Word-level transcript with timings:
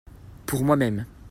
Pour 0.47 0.63
moi-même. 0.63 1.05